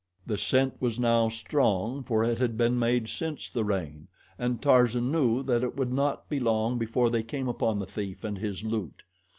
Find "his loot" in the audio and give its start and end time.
8.39-9.03